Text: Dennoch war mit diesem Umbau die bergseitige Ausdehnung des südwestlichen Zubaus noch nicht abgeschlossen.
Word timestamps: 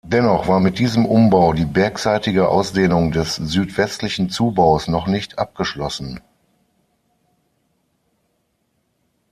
Dennoch 0.03 0.47
war 0.47 0.59
mit 0.59 0.79
diesem 0.79 1.05
Umbau 1.05 1.53
die 1.53 1.65
bergseitige 1.67 2.49
Ausdehnung 2.49 3.11
des 3.11 3.35
südwestlichen 3.35 4.31
Zubaus 4.31 4.87
noch 4.87 5.05
nicht 5.05 5.37
abgeschlossen. 5.37 6.19